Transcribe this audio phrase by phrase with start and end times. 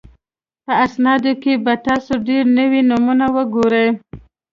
[0.65, 3.87] په اسنادو کې به تاسو ډېر نوي نومونه وګورئ